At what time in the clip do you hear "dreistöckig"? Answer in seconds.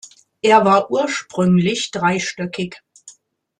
1.91-2.77